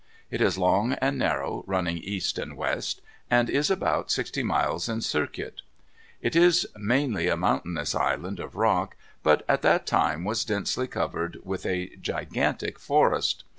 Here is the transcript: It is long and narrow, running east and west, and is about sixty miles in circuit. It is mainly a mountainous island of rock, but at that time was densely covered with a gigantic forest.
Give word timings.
It 0.31 0.41
is 0.41 0.57
long 0.57 0.93
and 0.93 1.15
narrow, 1.19 1.63
running 1.67 1.99
east 1.99 2.39
and 2.39 2.57
west, 2.57 3.01
and 3.29 3.51
is 3.51 3.69
about 3.69 4.09
sixty 4.09 4.41
miles 4.41 4.89
in 4.89 5.01
circuit. 5.01 5.61
It 6.23 6.35
is 6.35 6.65
mainly 6.75 7.27
a 7.27 7.37
mountainous 7.37 7.93
island 7.93 8.39
of 8.39 8.55
rock, 8.55 8.95
but 9.21 9.45
at 9.47 9.61
that 9.61 9.85
time 9.85 10.23
was 10.23 10.43
densely 10.43 10.87
covered 10.87 11.37
with 11.43 11.67
a 11.67 11.95
gigantic 11.97 12.79
forest. 12.79 13.43